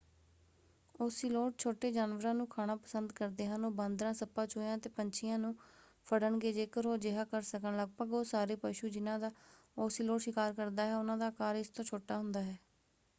Ocelot 0.99 1.57
ਛੋਟੇ 1.57 1.91
ਜਾਨਵਰਾਂ 1.91 2.33
ਨੂੰ 2.35 2.47
ਖਾਣਾ 2.47 2.75
ਪਸੰਦ 2.75 3.11
ਕਰਦੇ 3.11 3.45
ਹਨ। 3.47 3.65
ਉਹ 3.65 3.71
ਬਾਂਦਰਾਂ 3.71 4.13
ਸੱਪਾਂ 4.13 4.45
ਚੂਹਿਆਂ 4.47 4.77
ਅਤੇ 4.77 4.89
ਪੰਛੀਆਂ 4.89 5.37
ਨੂੰ 5.39 5.55
ਫੜਣਗੇ 6.07 6.53
ਜੇਕਰ 6.53 6.87
ਉਹ 6.87 6.95
ਅਜਿਹਾ 6.95 7.25
ਕਰ 7.25 7.41
ਸਕਣ। 7.43 7.77
ਲਗਭਗ 7.77 8.13
ਉਹ 8.13 8.23
ਸਾਰੇ 8.25 8.55
ਪਸ਼ੂ 8.57 8.89
ਜਿਨ੍ਹਾਂ 8.89 9.19
ਦਾ 9.19 9.31
ਓਸੀਲੋਟ 9.77 10.21
ਸ਼ਿਕਾਰ 10.21 10.53
ਕਰਦਾ 10.53 10.85
ਹੈ 10.85 10.97
ਉਹਨਾਂ 10.97 11.17
ਦਾ 11.17 11.27
ਆਕਾਰ 11.27 11.55
ਇਸ 11.55 11.69
ਤੋਂ 11.69 11.85
ਛੋਟਾ 11.85 12.17
ਹੁੰਦਾ 12.17 12.41
ਹੈ। 12.41 12.57